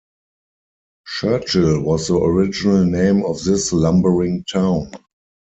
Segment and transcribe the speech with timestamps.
[1.05, 4.91] Churchill was the original name of this lumbering town.